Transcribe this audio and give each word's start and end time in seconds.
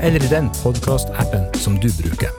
eller 0.00 0.24
i 0.24 0.28
den 0.28 0.50
podkastappen 0.62 1.54
som 1.54 1.80
du 1.80 1.88
bruker. 2.02 2.30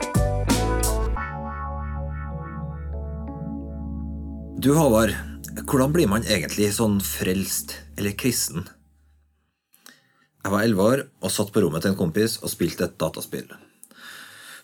Du 4.58 4.72
Håvard, 4.74 5.12
hvordan 5.64 5.92
blir 5.94 6.08
man 6.10 6.26
egentlig 6.26 6.72
sånn 6.74 6.98
frelst 7.04 7.76
eller 7.96 8.16
kristen? 8.18 8.66
Jeg 10.44 10.52
var 10.52 10.62
elleve 10.62 10.88
år 10.90 11.04
og 11.22 11.32
satt 11.32 11.52
på 11.54 11.62
rommet 11.62 11.82
til 11.84 11.94
en 11.94 11.98
kompis 11.98 12.38
og 12.42 12.52
spilte 12.52 12.86
et 12.86 12.98
dataspill. 13.00 13.48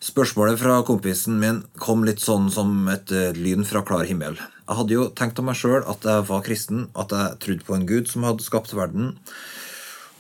Spørsmålet 0.02 0.59
fra 0.59 0.80
kompisen 0.86 1.36
min 1.38 1.61
kom 1.78 2.02
litt 2.06 2.22
sånn 2.22 2.48
som 2.50 2.88
et 2.91 3.11
eh, 3.14 3.30
lyn 3.38 3.62
fra 3.66 3.84
klar 3.86 4.02
himmel. 4.09 4.34
Jeg 4.66 4.78
hadde 4.78 4.97
jo 4.97 5.09
tenkt 5.14 5.38
om 5.38 5.47
meg 5.47 5.59
sjøl 5.59 5.84
at 5.86 6.06
jeg 6.06 6.24
var 6.27 6.42
kristen, 6.47 6.88
at 6.98 7.14
jeg 7.14 7.38
trodde 7.45 7.66
på 7.69 7.77
en 7.77 7.86
gud 7.86 8.11
som 8.11 8.27
hadde 8.27 8.42
skapt 8.42 8.75
verden. 8.75 9.12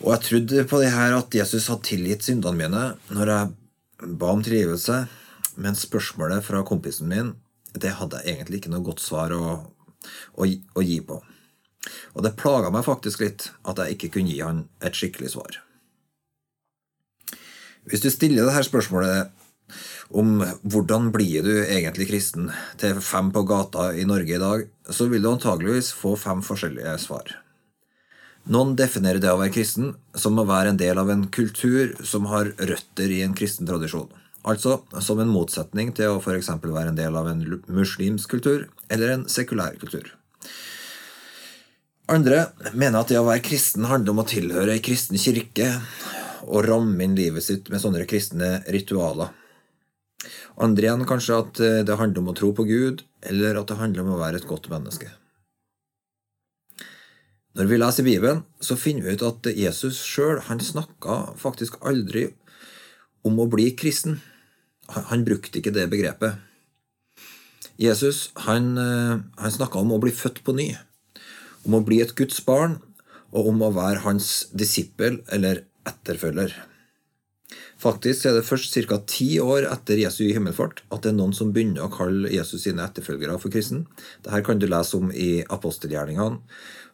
Og 0.02 0.10
jeg 0.16 0.24
trodde 0.26 0.64
på 0.66 0.80
det 0.82 0.90
her 0.90 1.14
at 1.14 1.34
Jesus 1.34 1.68
hadde 1.70 1.86
tilgitt 1.86 2.26
syndene 2.26 2.58
mine 2.58 2.84
når 3.14 3.32
jeg 3.32 4.14
ba 4.18 4.32
om 4.34 4.42
tilgivelse. 4.42 5.04
Men 5.62 5.78
spørsmålet 5.78 6.42
fra 6.46 6.62
kompisen 6.66 7.10
min, 7.12 7.34
det 7.76 7.94
hadde 7.98 8.22
jeg 8.22 8.36
egentlig 8.36 8.62
ikke 8.62 8.72
noe 8.72 8.86
godt 8.86 9.02
svar 9.04 9.34
å, 9.36 9.58
å, 10.34 10.46
å 10.46 10.84
gi 10.84 10.98
på. 11.06 11.20
Og 12.14 12.24
det 12.24 12.34
plaga 12.38 12.70
meg 12.74 12.86
faktisk 12.86 13.22
litt 13.22 13.50
at 13.68 13.78
jeg 13.78 13.96
ikke 13.96 14.16
kunne 14.16 14.32
gi 14.32 14.40
han 14.42 14.64
et 14.82 14.96
skikkelig 14.96 15.34
svar. 15.34 15.60
Hvis 17.90 18.02
du 18.04 18.10
stiller 18.14 18.46
dette 18.46 18.66
spørsmålet 18.68 19.30
om 20.12 20.42
hvordan 20.62 21.08
blir 21.14 21.46
du 21.46 21.54
egentlig 21.62 22.10
kristen 22.10 22.50
til 22.80 23.00
fem 23.02 23.30
på 23.34 23.44
gata 23.48 23.90
i 23.96 24.04
Norge 24.08 24.36
i 24.36 24.42
dag, 24.42 24.66
så 24.90 25.08
vil 25.10 25.24
du 25.24 25.30
antageligvis 25.32 25.90
få 25.96 26.14
fem 26.20 26.42
forskjellige 26.44 26.94
svar. 27.02 27.32
Noen 28.50 28.72
definerer 28.74 29.22
det 29.22 29.30
å 29.30 29.38
være 29.38 29.54
kristen 29.54 29.92
som 30.18 30.40
å 30.40 30.46
være 30.48 30.72
en 30.72 30.80
del 30.80 30.98
av 30.98 31.10
en 31.12 31.28
kultur 31.30 31.92
som 32.02 32.26
har 32.26 32.50
røtter 32.58 33.12
i 33.14 33.20
en 33.22 33.36
kristen 33.38 33.68
tradisjon. 33.68 34.08
Altså 34.42 34.80
som 34.98 35.20
en 35.22 35.30
motsetning 35.30 35.92
til 35.94 36.16
å 36.16 36.18
f.eks. 36.18 36.50
være 36.64 36.90
en 36.90 36.98
del 36.98 37.14
av 37.14 37.28
en 37.30 37.44
muslimsk 37.70 38.34
kultur 38.34 38.66
eller 38.90 39.14
en 39.14 39.28
sekulær 39.30 39.78
kultur. 39.78 40.10
Andre 42.10 42.48
mener 42.74 42.98
at 42.98 43.12
det 43.12 43.20
å 43.20 43.28
være 43.28 43.44
kristen 43.46 43.86
handler 43.86 44.10
om 44.10 44.24
å 44.24 44.26
tilhøre 44.26 44.74
ei 44.74 44.82
kristen 44.82 45.20
kirke 45.22 45.70
og 46.42 46.66
ramme 46.66 47.06
inn 47.06 47.14
livet 47.14 47.46
sitt 47.46 47.70
med 47.70 47.78
sånne 47.78 48.02
kristne 48.10 48.56
ritualer. 48.74 49.30
Andre 50.58 50.88
igjen 50.88 51.06
kanskje 51.06 51.38
at 51.38 51.62
det 51.86 51.98
handler 51.98 52.24
om 52.24 52.34
å 52.34 52.36
tro 52.36 52.50
på 52.54 52.66
Gud, 52.66 53.06
eller 53.22 53.62
at 53.62 53.70
det 53.70 53.78
handler 53.78 54.02
om 54.02 54.16
å 54.16 54.20
være 54.20 54.42
et 54.42 54.50
godt 54.50 54.66
menneske. 54.70 55.14
Når 57.52 57.68
vi 57.68 57.76
leser 57.76 58.06
Bibelen, 58.06 58.44
så 58.64 58.78
finner 58.80 59.04
vi 59.04 59.16
ut 59.16 59.24
at 59.26 59.48
Jesus 59.52 59.98
sjøl 60.00 60.40
snakka 60.40 61.36
faktisk 61.36 61.76
aldri 61.84 62.30
om 63.28 63.36
å 63.42 63.48
bli 63.50 63.74
kristen. 63.76 64.22
Han 64.88 65.24
brukte 65.24 65.60
ikke 65.60 65.74
det 65.74 65.90
begrepet. 65.92 66.40
Jesus 67.76 68.30
han, 68.46 68.78
eh, 68.78 69.20
han 69.36 69.52
snakka 69.52 69.78
om 69.78 69.92
å 69.92 70.00
bli 70.00 70.12
født 70.12 70.42
på 70.44 70.54
ny, 70.56 70.76
om 71.66 71.74
å 71.74 71.84
bli 71.84 72.00
et 72.00 72.14
Guds 72.16 72.40
barn, 72.40 72.80
og 73.32 73.48
om 73.48 73.62
å 73.62 73.72
være 73.72 74.04
hans 74.04 74.48
disippel 74.52 75.22
eller 75.32 75.64
etterfølger. 75.88 76.52
Faktisk 77.82 78.26
er 78.28 78.36
det 78.36 78.46
først 78.46 78.74
ca. 78.86 78.98
ti 79.06 79.40
år 79.42 79.66
etter 79.70 79.98
Jesu 79.98 80.24
himmelfart 80.28 80.84
at 80.90 81.02
det 81.02 81.12
er 81.12 81.18
noen 81.18 81.34
som 81.34 81.50
begynner 81.54 81.86
å 81.86 81.92
kalle 81.92 82.30
Jesus 82.30 82.62
sine 82.66 82.84
etterfølgere 82.84 83.38
for 83.42 83.50
kristen. 83.50 83.86
Dette 84.22 84.42
kan 84.46 84.60
du 84.60 84.68
lese 84.70 84.98
om 84.98 85.10
i 85.10 85.42
apostelgjerningene 85.42 86.38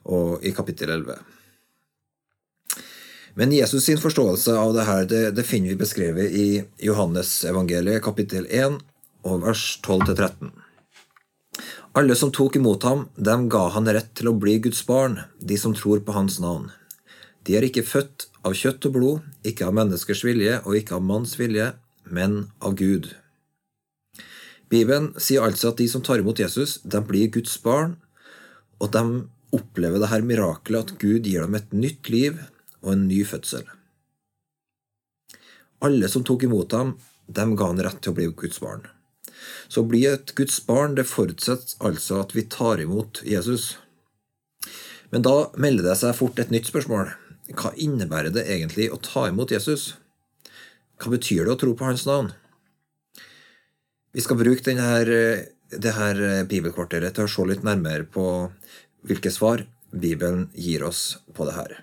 og 0.09 0.47
i 0.47 0.55
kapittel 0.57 0.95
11. 0.95 1.19
Men 3.39 3.53
Jesus 3.53 3.85
sin 3.85 4.01
forståelse 4.01 4.55
av 4.59 4.73
dette 4.75 5.03
det, 5.13 5.21
det 5.37 5.45
finner 5.47 5.75
vi 5.75 5.83
beskrevet 5.83 6.33
i 6.33 6.47
Johannes 6.83 7.45
evangeliet 7.47 8.03
kapittel 8.03 8.49
1 8.49 8.81
og 9.29 9.45
vers 9.45 9.67
12-13. 9.85 10.51
Alle 11.99 12.17
som 12.19 12.33
tok 12.35 12.57
imot 12.59 12.85
ham, 12.87 13.07
dem 13.15 13.49
ga 13.53 13.69
han 13.75 13.89
rett 13.91 14.11
til 14.19 14.31
å 14.31 14.37
bli 14.39 14.59
Guds 14.65 14.85
barn, 14.87 15.21
de 15.39 15.57
som 15.59 15.75
tror 15.75 16.03
på 16.07 16.15
hans 16.17 16.41
navn. 16.43 16.69
De 17.49 17.57
er 17.57 17.65
ikke 17.65 17.87
født 17.89 18.27
av 18.45 18.53
kjøtt 18.53 18.85
og 18.91 18.93
blod, 18.93 19.29
ikke 19.41 19.71
av 19.71 19.77
menneskers 19.79 20.21
vilje 20.27 20.59
og 20.67 20.75
ikke 20.77 20.99
av 20.99 21.07
manns 21.09 21.33
vilje, 21.41 21.71
men 22.05 22.43
av 22.61 22.75
Gud. 22.77 23.09
Bibelen 24.69 25.15
sier 25.17 25.47
altså 25.47 25.71
at 25.71 25.79
de 25.81 25.87
som 25.89 26.03
tar 26.05 26.21
imot 26.21 26.43
Jesus, 26.43 26.77
de 26.85 27.01
blir 27.01 27.31
Guds 27.33 27.55
barn, 27.65 27.95
og 28.85 28.93
de 28.93 29.03
opplever 29.57 30.03
det 30.03 30.11
her 30.13 30.27
mirakelet 30.29 30.93
at 30.93 31.01
Gud 31.01 31.25
gir 31.25 31.47
dem 31.47 31.57
et 31.57 31.73
nytt 31.73 32.11
liv 32.13 32.37
og 32.83 32.93
en 32.93 33.07
ny 33.09 33.23
fødsel. 33.25 33.65
Alle 35.81 36.11
som 36.13 36.27
tok 36.29 36.45
imot 36.45 36.77
ham, 36.77 36.99
dem 37.33 37.55
ga 37.57 37.71
han 37.71 37.81
rett 37.81 38.03
til 38.05 38.13
å 38.13 38.19
bli 38.19 38.27
Guds 38.43 38.61
barn. 38.61 38.85
Så 39.73 39.87
å 39.87 39.89
bli 39.89 40.03
et 40.11 40.35
Guds 40.37 40.59
barn 40.67 40.99
det 40.99 41.07
forutsetter 41.09 41.81
altså 41.89 42.21
at 42.21 42.35
vi 42.37 42.45
tar 42.51 42.83
imot 42.85 43.23
Jesus. 43.25 43.79
Men 45.09 45.25
da 45.25 45.49
melder 45.57 45.89
det 45.89 45.97
seg 46.03 46.17
fort 46.19 46.41
et 46.43 46.53
nytt 46.53 46.69
spørsmål. 46.69 47.15
Hva 47.57 47.73
innebærer 47.81 48.33
det 48.35 48.45
egentlig 48.51 48.91
å 48.93 49.01
ta 49.01 49.29
imot 49.31 49.55
Jesus? 49.55 49.95
Hva 51.01 51.15
betyr 51.15 51.47
det 51.47 51.55
å 51.55 51.61
tro 51.61 51.75
på 51.79 51.89
hans 51.89 52.05
navn? 52.09 52.33
Vi 54.13 54.25
skal 54.25 54.41
bruke 54.41 54.65
denne, 54.67 55.49
det 55.69 55.95
her 55.97 56.23
bibelkvarteret 56.49 57.17
til 57.17 57.29
å 57.29 57.33
se 57.33 57.45
litt 57.49 57.65
nærmere 57.65 58.09
på 58.09 58.27
hvilke 59.09 59.33
svar 59.33 59.65
Bibelen 59.93 60.49
gir 60.53 60.85
oss 60.85 61.19
på 61.35 61.47
det 61.49 61.57
her. 61.57 61.77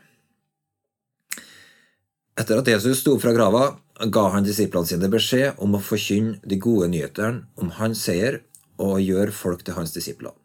Etter 2.36 2.59
at 2.59 2.68
Jesus 2.68 3.00
sto 3.00 3.16
fra 3.22 3.32
grava, 3.34 3.78
ga 4.12 4.26
han 4.34 4.44
disiplene 4.44 4.90
sine 4.90 5.09
beskjed 5.09 5.62
om 5.64 5.78
å 5.78 5.84
forkynne 5.84 6.42
de 6.44 6.58
gode 6.59 6.90
nyhetene 6.92 7.46
om 7.62 7.72
hans 7.80 8.03
seier 8.06 8.42
og 8.76 9.00
gjøre 9.00 9.32
folk 9.32 9.64
til 9.64 9.78
hans 9.78 9.96
disipler. 9.96 10.36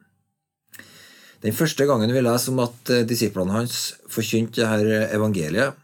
Den 1.41 1.57
første 1.57 1.87
gangen 1.89 2.13
vi 2.13 2.21
leser 2.21 2.53
om 2.53 2.61
at 2.67 2.91
eh, 2.93 3.07
disiplene 3.09 3.55
hans 3.55 3.95
forkynte 4.13 4.61
dette 4.61 5.07
evangeliet, 5.17 5.77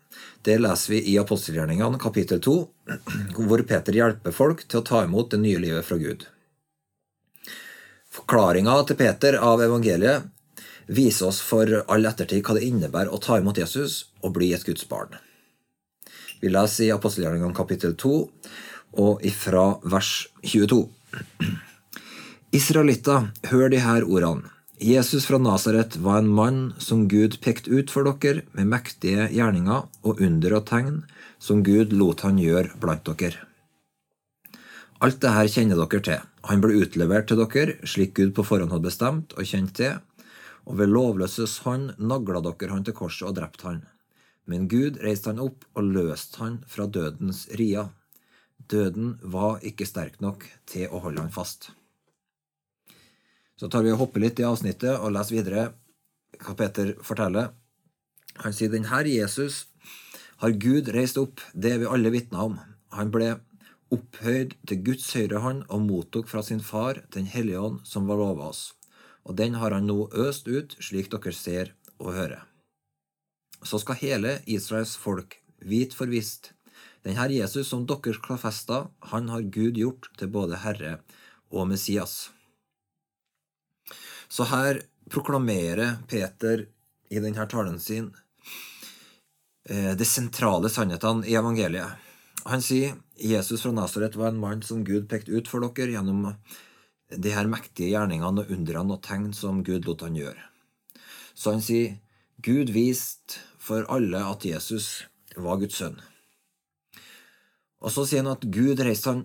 det 0.44 0.58
leser 0.60 0.92
vi 0.92 0.98
i 1.10 1.16
apostelgjerningene 1.18 1.98
kapittel 1.98 2.42
2, 2.44 2.56
hvor 3.48 3.62
Peter 3.68 3.96
hjelper 3.96 4.36
folk 4.36 4.66
til 4.66 4.82
å 4.82 4.86
ta 4.86 5.04
imot 5.06 5.32
det 5.32 5.40
nye 5.42 5.62
livet 5.62 5.86
fra 5.86 5.96
Gud. 6.00 6.26
Forklaringa 8.16 8.74
til 8.88 8.98
Peter 9.00 9.38
av 9.40 9.62
evangeliet 9.64 10.28
viser 10.86 11.30
oss 11.30 11.40
for 11.42 11.72
all 11.90 12.08
ettertid 12.08 12.44
hva 12.46 12.56
det 12.56 12.66
innebærer 12.68 13.12
å 13.12 13.20
ta 13.20 13.40
imot 13.40 13.58
Jesus 13.58 14.04
og 14.22 14.36
bli 14.36 14.52
et 14.54 14.64
Guds 14.64 14.86
barn. 14.88 15.16
Vi 16.40 16.52
leser 16.52 16.86
i 16.86 16.92
apostelgjerningene 16.94 17.56
kapittel 17.56 17.96
2 17.96 18.12
og 19.02 19.24
ifra 19.26 19.64
vers 19.88 20.12
22. 20.44 20.84
Israelitter, 22.60 23.32
hør 23.50 23.72
de 23.72 23.80
her 23.82 24.04
ordene. 24.04 24.52
Jesus 24.78 25.24
fra 25.26 25.38
Nasaret 25.38 25.96
var 25.96 26.18
en 26.18 26.28
mann 26.28 26.74
som 26.78 27.06
Gud 27.08 27.38
pekte 27.40 27.70
ut 27.72 27.88
for 27.88 28.04
dere 28.04 28.42
med 28.52 28.68
mektige 28.68 29.30
gjerninger 29.32 29.86
og 30.04 30.20
under 30.20 30.58
og 30.58 30.66
tegn 30.68 30.98
som 31.40 31.62
Gud 31.64 31.94
lot 31.96 32.20
han 32.26 32.36
gjøre 32.36 32.76
blant 32.82 33.08
dere. 33.08 33.40
Alt 35.00 35.22
dette 35.24 35.46
kjenner 35.54 35.80
dere 35.80 36.02
til. 36.04 36.20
Han 36.50 36.60
ble 36.60 36.76
utlevert 36.82 37.24
til 37.30 37.40
dere 37.40 37.78
slik 37.88 38.12
Gud 38.20 38.34
på 38.36 38.44
forhånd 38.44 38.74
hadde 38.74 38.88
bestemt 38.90 39.32
og 39.32 39.48
kjent 39.48 39.72
til, 39.80 39.96
og 40.68 40.76
ved 40.76 40.92
lovløses 40.92 41.56
hånd 41.64 41.96
nagla 41.96 42.44
dere 42.44 42.76
han 42.76 42.84
til 42.84 42.98
korset 43.00 43.30
og 43.30 43.38
drepte 43.40 43.70
han. 43.70 43.80
Men 44.44 44.68
Gud 44.68 45.00
reiste 45.00 45.32
han 45.32 45.40
opp 45.40 45.64
og 45.72 45.88
løste 45.88 46.44
han 46.44 46.60
fra 46.68 46.84
dødens 46.84 47.46
ria. 47.56 47.88
Døden 48.68 49.16
var 49.24 49.64
ikke 49.64 49.88
sterk 49.88 50.20
nok 50.20 50.44
til 50.68 50.92
å 50.92 51.00
holde 51.00 51.24
han 51.24 51.32
fast. 51.32 51.72
Så 53.56 53.70
tar 53.72 53.84
vi 53.84 53.92
og 53.92 54.00
hopper 54.02 54.22
litt 54.22 54.40
i 54.40 54.46
avsnittet 54.46 54.98
og 54.98 55.14
leser 55.16 55.38
videre 55.38 55.66
hva 56.42 56.54
Peter 56.58 56.92
forteller. 57.04 57.52
Han 58.44 58.52
sier 58.52 58.72
den 58.72 58.90
her 58.90 59.08
Jesus 59.08 59.64
har 60.42 60.52
Gud 60.60 60.90
reist 60.92 61.16
opp, 61.16 61.40
det 61.54 61.72
er 61.72 61.78
vi 61.80 61.88
alle 61.88 62.12
vitner 62.12 62.50
om. 62.50 62.58
Han 62.92 63.12
ble 63.12 63.38
opphøyd 63.94 64.52
til 64.68 64.82
Guds 64.84 65.06
høyre 65.16 65.40
hånd 65.40 65.62
og 65.72 65.86
mottok 65.86 66.28
fra 66.28 66.42
sin 66.44 66.60
far 66.60 67.00
Den 67.14 67.24
hellige 67.30 67.62
ånd 67.62 67.80
som 67.88 68.10
var 68.10 68.20
lova 68.20 68.50
oss. 68.50 68.74
Og 69.24 69.38
den 69.40 69.56
har 69.56 69.72
han 69.72 69.88
nå 69.88 70.10
øst 70.12 70.48
ut, 70.48 70.76
slik 70.80 71.08
dere 71.10 71.32
ser 71.32 71.72
og 71.98 72.12
hører. 72.12 72.44
Så 73.64 73.80
skal 73.80 74.02
hele 74.02 74.36
Israels 74.46 74.96
folk 75.00 75.40
vite 75.64 75.96
for 75.96 76.12
visst 76.12 76.52
her 77.14 77.30
Jesus 77.30 77.68
som 77.70 77.86
dere 77.86 78.18
kladfesta, 78.18 78.88
han 79.12 79.28
har 79.28 79.46
Gud 79.54 79.78
gjort 79.78 80.08
til 80.18 80.28
både 80.32 80.58
Herre 80.58 80.98
og 81.50 81.68
Messias. 81.70 82.32
Så 84.28 84.46
her 84.50 84.82
proklamerer 85.10 85.98
Peter 86.10 86.66
i 87.10 87.20
denne 87.22 87.46
talen 87.50 87.78
sin 87.80 88.10
det 89.66 89.96
de 89.98 90.06
sentrale 90.06 90.70
sannhetene 90.70 91.26
i 91.26 91.34
evangeliet. 91.34 91.98
Han 92.46 92.62
sier 92.62 92.94
Jesus 93.18 93.64
fra 93.64 93.72
Nasaret 93.74 94.14
var 94.14 94.30
en 94.30 94.38
mann 94.38 94.62
som 94.62 94.84
Gud 94.86 95.08
pekte 95.10 95.34
ut 95.34 95.48
for 95.50 95.64
dere 95.64 95.96
gjennom 95.96 96.28
de 97.10 97.32
her 97.34 97.48
mektige 97.50 97.90
gjerningene 97.90 98.44
og 98.44 98.52
undrene 98.54 98.94
og 98.94 99.02
tegn 99.02 99.32
som 99.34 99.64
Gud 99.66 99.86
lot 99.88 100.04
han 100.06 100.18
gjøre. 100.18 100.42
Så 101.34 101.56
han 101.56 101.64
sier 101.64 101.96
Gud 102.46 102.70
viste 102.74 103.42
for 103.58 103.86
alle 103.90 104.20
at 104.22 104.46
Jesus 104.46 105.06
var 105.34 105.58
Guds 105.58 105.80
sønn. 105.80 105.98
Og 107.82 107.90
så 107.92 108.06
sier 108.06 108.22
han 108.22 108.36
at 108.36 108.46
Gud 108.46 108.80
reiste 108.82 109.10
han 109.10 109.24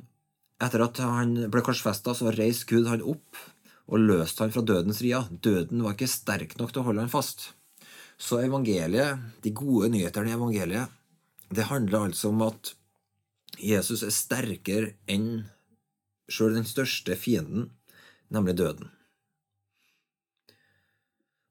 etter 0.61 0.83
at 0.85 0.99
han 1.01 1.35
ble 1.53 1.63
korsfesta, 1.65 2.13
så 2.13 2.33
reiste 2.33 2.69
Gud 2.69 2.89
han 2.89 3.05
opp 3.05 3.37
og 3.87 4.03
løste 4.03 4.45
han 4.45 4.53
fra 4.53 4.63
dødens 4.65 5.01
ria. 5.03 5.23
Døden 5.31 5.83
var 5.85 5.95
ikke 5.95 6.09
sterk 6.11 6.57
nok 6.59 6.73
til 6.73 6.83
å 6.83 6.87
holde 6.89 7.05
han 7.05 7.13
fast. 7.13 7.51
Så 8.21 8.41
evangeliet, 8.43 9.21
de 9.41 9.53
gode 9.55 9.89
nyhetene 9.93 10.29
i 10.29 10.37
evangeliet, 10.37 10.93
det 11.51 11.67
handler 11.71 12.07
altså 12.07 12.29
om 12.29 12.43
at 12.45 12.75
Jesus 13.59 14.03
er 14.05 14.13
sterkere 14.15 14.93
enn 15.11 15.47
sjøl 16.31 16.55
den 16.55 16.67
største 16.67 17.17
fienden, 17.19 17.71
nemlig 18.31 18.55
døden. 18.61 18.91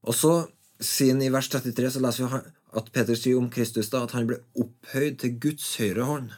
Og 0.09 0.17
så, 0.17 0.33
siden 0.81 1.21
i 1.23 1.33
vers 1.33 1.51
33, 1.53 1.91
så 1.97 2.01
leser 2.01 2.25
vi 2.25 2.41
at 2.81 2.93
Peter 2.95 3.19
sier 3.19 3.41
om 3.41 3.51
Kristus 3.53 3.91
da, 3.93 4.05
at 4.07 4.15
han 4.17 4.29
ble 4.31 4.39
opphøyd 4.63 5.19
til 5.21 5.37
Guds 5.43 5.75
høyre 5.83 6.07
hånd. 6.09 6.31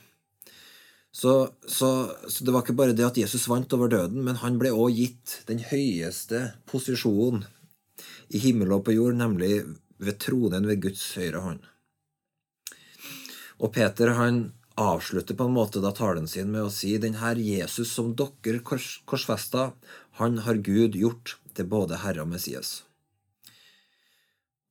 Så, 1.12 1.53
så, 1.69 2.17
så, 2.29 2.44
det 2.44 2.53
var 2.55 2.64
ikke 2.64 2.76
bare 2.76 2.94
det 2.97 3.05
at 3.05 3.19
Jesus 3.20 3.44
vant 3.50 3.73
over 3.76 3.91
døden, 3.93 4.23
men 4.25 4.38
han 4.41 4.56
ble 4.61 4.73
òg 4.73 4.97
gitt 4.97 5.43
den 5.49 5.61
høyeste 5.69 6.55
posisjonen 6.70 7.44
i 8.32 8.41
himmel 8.41 8.73
og 8.79 8.87
på 8.87 8.94
jord, 8.97 9.19
nemlig 9.20 9.59
ved 10.00 10.19
tronen 10.25 10.64
ved 10.70 10.81
Guds 10.87 11.05
høyre 11.20 11.44
hånd. 11.44 11.61
Og 13.61 13.75
Peter 13.76 14.14
han 14.17 14.47
avslutter 14.81 15.37
på 15.37 15.50
en 15.50 15.55
måte 15.55 15.85
da 15.85 15.93
talen 15.93 16.25
sin 16.26 16.49
med 16.50 16.64
å 16.64 16.73
si 16.73 16.97
den 16.99 17.20
her 17.20 17.37
Jesus 17.37 17.93
som 17.93 18.15
dere 18.17 18.65
kors, 18.65 19.03
korsfesta, 19.05 19.75
han 20.17 20.41
har 20.49 20.65
Gud 20.65 20.97
gjort 20.97 21.37
til 21.53 21.69
både 21.69 22.00
Herre 22.06 22.25
og 22.25 22.32
Messias. 22.32 22.87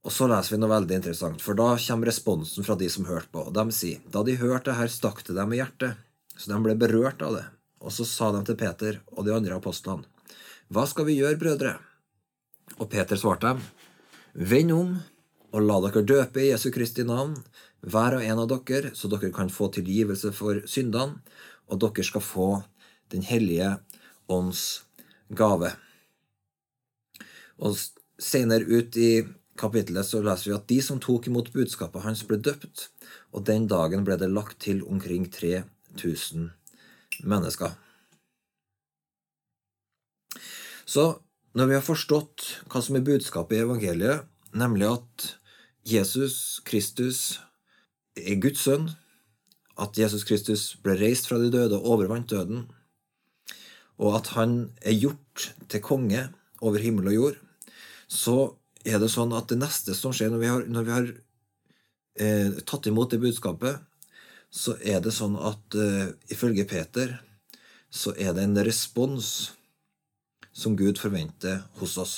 Og 0.01 0.09
så 0.09 0.25
leser 0.25 0.55
vi 0.55 0.63
noe 0.63 0.73
veldig 0.73 0.97
interessant, 0.97 1.41
for 1.45 1.53
da 1.53 1.75
kommer 1.77 2.09
responsen 2.09 2.65
fra 2.65 2.73
de 2.73 2.89
som 2.89 3.05
hørte 3.05 3.29
på. 3.29 3.45
De 3.53 3.65
sier, 3.69 4.01
da 4.09 4.25
de 4.25 4.41
hørte 4.41 4.71
det 4.71 4.79
her, 4.81 4.89
stakk 4.89 5.21
det 5.27 5.37
dem 5.37 5.53
i 5.53 5.61
hjertet 5.61 6.07
så 6.37 6.51
de 6.51 6.59
ble 6.63 6.75
berørt 6.79 7.21
av 7.25 7.37
det. 7.37 7.45
Og 7.81 7.93
så 7.93 8.05
sa 8.05 8.29
de 8.35 8.43
til 8.45 8.57
Peter 8.59 8.99
og 9.15 9.25
de 9.25 9.33
andre 9.35 9.57
apostlene, 9.57 10.05
Hva 10.71 10.85
skal 10.87 11.07
vi 11.07 11.17
gjøre, 11.19 11.39
brødre? 11.39 11.77
Og 12.79 12.89
Peter 12.89 13.19
svarte 13.19 13.49
dem, 13.49 13.63
Vend 14.33 14.71
om 14.71 14.93
og 15.51 15.65
la 15.67 15.79
dere 15.83 16.05
døpe 16.07 16.39
i 16.39 16.51
Jesu 16.51 16.69
Kristi 16.71 17.03
navn, 17.03 17.35
hver 17.81 18.15
og 18.15 18.23
en 18.23 18.39
av 18.39 18.47
dere, 18.47 18.93
så 18.95 19.09
dere 19.11 19.33
kan 19.35 19.49
få 19.51 19.67
tilgivelse 19.75 20.31
for 20.37 20.61
syndene, 20.69 21.19
og 21.67 21.81
dere 21.83 22.05
skal 22.07 22.23
få 22.23 22.51
Den 23.11 23.25
hellige 23.27 23.73
ånds 24.31 24.85
gave. 25.35 25.73
Og 27.59 27.75
senere 28.15 28.63
ut 28.63 28.95
i 28.95 29.25
kapittelet 29.59 30.07
så 30.07 30.21
leser 30.23 30.47
vi 30.47 30.55
at 30.55 30.69
de 30.69 30.77
som 30.79 31.01
tok 31.03 31.27
imot 31.27 31.51
budskapet 31.51 32.05
hans, 32.05 32.23
ble 32.23 32.39
døpt, 32.39 32.87
og 33.35 33.43
den 33.43 33.67
dagen 33.67 34.07
ble 34.07 34.15
det 34.15 34.31
lagt 34.31 34.61
til 34.63 34.79
omkring 34.87 35.27
3000 35.27 35.67
000 35.97 36.49
mennesker. 37.27 37.75
Så 40.85 41.21
når 41.55 41.67
vi 41.69 41.77
har 41.77 41.85
forstått 41.85 42.47
hva 42.71 42.81
som 42.83 42.97
er 42.97 43.05
budskapet 43.05 43.57
i 43.57 43.63
evangeliet, 43.65 44.27
nemlig 44.55 44.87
at 44.89 45.27
Jesus 45.87 46.61
Kristus 46.67 47.39
er 48.19 48.39
Guds 48.43 48.65
sønn, 48.67 48.89
at 49.79 49.97
Jesus 49.97 50.25
Kristus 50.27 50.75
ble 50.83 50.97
reist 50.99 51.29
fra 51.29 51.39
de 51.41 51.51
døde 51.51 51.79
og 51.79 51.95
overvant 51.95 52.29
døden, 52.29 52.65
og 54.01 54.17
at 54.17 54.33
han 54.35 54.71
er 54.81 54.97
gjort 54.97 55.51
til 55.69 55.83
konge 55.85 56.25
over 56.61 56.81
himmel 56.81 57.11
og 57.11 57.17
jord, 57.17 57.39
så 58.07 58.37
er 58.85 58.99
det 59.01 59.11
sånn 59.13 59.33
at 59.37 59.49
det 59.51 59.59
neste 59.61 59.95
som 59.97 60.13
skjer 60.15 60.31
når 60.33 60.41
vi 60.41 60.49
har, 60.49 60.65
når 60.67 60.87
vi 60.87 60.95
har 60.95 61.09
eh, 62.19 62.61
tatt 62.67 62.89
imot 62.89 63.13
det 63.13 63.21
budskapet, 63.21 63.79
så 64.51 64.75
er 64.83 64.99
det 65.03 65.13
sånn 65.15 65.37
at 65.39 65.77
uh, 65.79 66.11
ifølge 66.31 66.67
Peter 66.67 67.15
så 67.91 68.13
er 68.19 68.35
det 68.35 68.43
en 68.43 68.59
respons 68.67 69.51
som 70.51 70.75
Gud 70.79 70.99
forventer 70.99 71.63
hos 71.79 71.95
oss. 71.99 72.15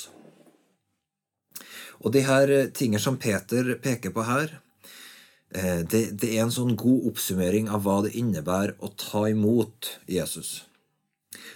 Og 2.02 2.10
de 2.14 2.24
her 2.26 2.50
eh, 2.50 2.70
tingene 2.74 3.00
som 3.00 3.16
Peter 3.22 3.76
peker 3.82 4.12
på 4.14 4.26
her, 4.26 4.56
uh, 5.54 5.80
det, 5.86 6.02
det, 6.18 6.34
er 6.34 6.44
en 6.44 6.54
sånn 6.54 6.74
god 6.78 7.06
oppsummering 7.12 7.70
av 7.70 7.86
hva 7.86 8.00
det 8.04 8.16
innebærer 8.18 8.74
å 8.82 8.90
ta 8.98 9.28
imot 9.30 9.94
Jesus. 10.10 10.64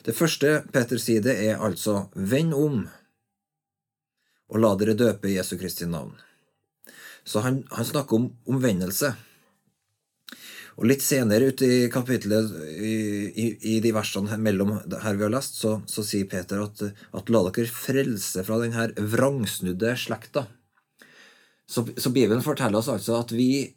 Det 0.06 0.14
første 0.14 0.62
Peter 0.72 1.02
sier, 1.02 1.22
det 1.22 1.34
er 1.42 1.58
altså 1.58 2.06
'vend 2.14 2.54
om' 2.54 2.86
og 4.48 4.62
la 4.62 4.70
dere 4.80 4.96
døpe 4.96 5.28
Jesu 5.28 5.58
Kristi 5.60 5.86
navn. 5.86 6.14
Så 7.24 7.42
han, 7.44 7.64
han 7.70 7.84
snakker 7.84 8.16
om 8.16 8.30
omvendelse. 8.48 9.12
Og 10.78 10.86
Litt 10.86 11.02
senere 11.02 11.48
ute 11.50 11.66
i 11.66 11.78
kapitlet, 11.90 12.52
i, 12.70 12.92
i, 13.34 13.46
i, 13.66 13.78
de 13.82 13.90
versene 13.94 14.36
mellom 14.38 14.76
her 15.02 15.16
vi 15.18 15.24
har 15.26 15.32
lest, 15.34 15.58
så, 15.58 15.80
så 15.90 16.04
sier 16.06 16.28
Peter 16.30 16.62
at, 16.62 16.84
at, 17.18 17.32
la 17.34 17.40
dere 17.48 17.66
frelse 17.72 18.44
fra 18.46 18.60
denne 18.62 18.86
vrangsnudde 18.94 19.96
slekta. 19.98 20.46
Så, 21.66 21.82
så, 21.98 22.12
Bibelen 22.14 22.46
forteller 22.46 22.78
oss 22.78 22.92
altså 22.92 23.18
at 23.18 23.34
vi, 23.34 23.74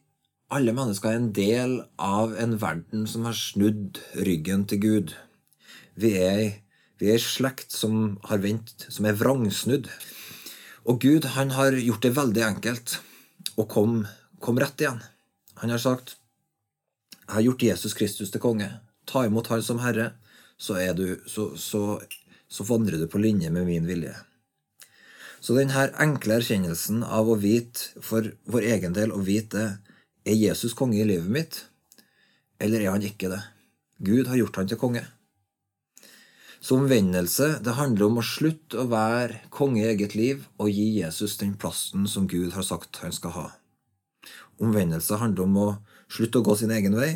alle 0.53 0.75
mennesker, 0.77 1.09
er 1.09 1.23
en 1.23 1.33
del 1.33 1.75
av 1.97 2.37
en 2.37 2.53
verden 2.61 3.09
som 3.09 3.25
har 3.25 3.35
snudd 3.39 3.97
ryggen 4.21 4.69
til 4.69 4.85
Gud. 4.85 5.17
Vi 5.97 6.13
er, 6.21 6.45
vi 7.01 7.09
er 7.15 7.25
slekt 7.25 7.73
som 7.73 8.19
har 8.29 8.45
vendt, 8.45 8.85
som 8.93 9.09
er 9.09 9.17
vrangsnudd. 9.17 9.89
Og 10.85 11.01
Gud 11.01 11.31
han 11.33 11.57
har 11.57 11.73
gjort 11.81 12.05
det 12.05 12.13
veldig 12.13 12.45
enkelt 12.53 12.99
å 13.57 13.65
komme 13.65 14.05
kom 14.41 14.57
rett 14.61 14.81
igjen. 14.81 15.01
Han 15.61 15.69
har 15.73 15.81
sagt 15.81 16.15
har 17.27 17.45
gjort 17.45 17.63
Jesus 17.63 17.93
Kristus 17.93 18.31
til 18.31 18.41
konge. 18.41 18.69
Ta 19.05 19.25
imot 19.25 19.47
Han 19.47 19.63
som 19.63 19.79
Herre, 19.79 20.13
så, 20.57 20.77
du, 20.93 21.21
så, 21.27 21.51
så, 21.57 22.01
så 22.47 22.63
vandrer 22.63 23.01
du 23.01 23.07
på 23.07 23.21
linje 23.21 23.49
med 23.49 23.65
min 23.65 23.87
vilje. 23.87 24.13
Så 25.41 25.55
denne 25.57 25.87
enkle 25.97 26.37
erkjennelsen 26.37 27.01
av 27.01 27.29
å 27.29 27.39
vite 27.41 28.01
for 28.05 28.29
vår 28.45 28.67
egen 28.75 28.93
del 28.93 29.13
å 29.13 29.23
vite 29.25 29.79
er 30.21 30.37
Jesus 30.37 30.75
konge 30.77 30.99
i 31.01 31.07
livet 31.07 31.31
mitt, 31.33 31.63
eller 32.61 32.83
er 32.83 32.93
han 32.93 33.05
ikke 33.05 33.31
det? 33.31 33.41
Gud 33.97 34.29
har 34.29 34.37
gjort 34.37 34.61
han 34.61 34.69
til 34.69 34.77
konge. 34.81 35.01
Så 36.61 36.77
omvendelse 36.77 37.55
det 37.65 37.73
handler 37.73 38.05
om 38.05 38.19
å 38.21 38.25
slutte 38.25 38.83
å 38.83 38.89
være 38.89 39.39
konge 39.49 39.81
i 39.81 39.87
eget 39.89 40.13
liv 40.13 40.43
og 40.61 40.69
gi 40.69 40.91
Jesus 40.99 41.39
den 41.41 41.55
plassen 41.57 42.05
som 42.05 42.27
Gud 42.29 42.53
har 42.53 42.65
sagt 42.67 43.01
han 43.01 43.13
skal 43.15 43.33
ha. 43.33 43.47
Omvendelse 44.61 45.17
handler 45.17 45.47
om 45.47 45.57
å 45.57 45.69
slutte 46.11 46.41
å 46.41 46.45
gå 46.45 46.57
sin 46.59 46.73
egen 46.75 46.97
vei 46.97 47.11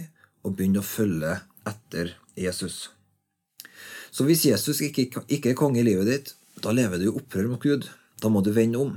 og 0.46 0.56
begynne 0.56 0.82
å 0.82 0.88
følge 0.88 1.38
etter 1.68 2.14
Jesus. 2.40 2.90
Så 4.12 4.28
hvis 4.28 4.46
Jesus 4.48 4.80
ikke, 4.86 5.10
ikke 5.28 5.52
er 5.52 5.60
konge 5.60 5.82
i 5.82 5.88
livet 5.88 6.08
ditt, 6.10 6.36
da 6.64 6.72
lever 6.72 7.02
du 7.02 7.10
i 7.10 7.16
opprør 7.16 7.50
mot 7.52 7.64
Gud. 7.64 7.90
Da 8.22 8.32
må 8.32 8.42
du 8.42 8.54
vende 8.56 8.80
om. 8.80 8.94